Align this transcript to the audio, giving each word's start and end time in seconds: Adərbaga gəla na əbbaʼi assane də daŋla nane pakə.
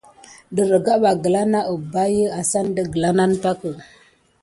Adərbaga 0.53 1.11
gəla 1.27 1.43
na 1.51 1.61
əbbaʼi 1.73 2.19
assane 2.39 2.75
də 2.75 2.83
daŋla 2.85 3.09
nane 3.17 3.35
pakə. 3.43 3.69